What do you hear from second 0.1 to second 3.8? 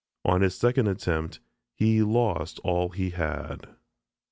On his second attempt he lost all he had.